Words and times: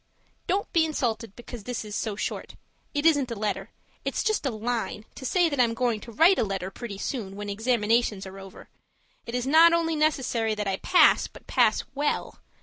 Don't 0.47 0.73
be 0.73 0.83
insulted 0.83 1.35
because 1.35 1.65
this 1.65 1.85
is 1.85 1.93
so 1.95 2.15
short. 2.15 2.55
It 2.91 3.05
isn't 3.05 3.29
a 3.29 3.35
letter; 3.35 3.69
it's 4.03 4.23
just 4.23 4.47
a 4.47 4.49
LINE 4.49 5.05
to 5.13 5.25
say 5.27 5.47
that 5.47 5.59
I'm 5.59 5.75
going 5.75 5.99
to 5.99 6.11
write 6.11 6.39
a 6.39 6.43
letter 6.43 6.71
pretty 6.71 6.97
soon 6.97 7.35
when 7.35 7.51
examinations 7.51 8.25
are 8.25 8.39
over. 8.39 8.67
It 9.27 9.35
is 9.35 9.45
not 9.45 9.73
only 9.73 9.95
necessary 9.95 10.55
that 10.55 10.67
I 10.67 10.77
pass, 10.77 11.27
but 11.27 11.45
pass 11.45 11.83
WELL. 11.93 12.39